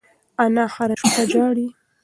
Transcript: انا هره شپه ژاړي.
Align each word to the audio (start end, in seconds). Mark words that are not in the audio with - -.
انا 0.43 0.63
هره 0.73 0.95
شپه 1.01 1.23
ژاړي. 1.31 1.67